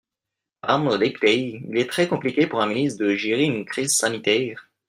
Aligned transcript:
Madame 0.63 0.87
la 0.89 0.97
députée, 0.97 1.61
il 1.69 1.77
est 1.77 1.87
très 1.87 2.07
compliqué 2.07 2.47
pour 2.47 2.59
un 2.59 2.65
ministre 2.65 3.05
de 3.05 3.13
gérer 3.13 3.43
une 3.43 3.65
crise 3.65 3.95
sanitaire. 3.95 4.67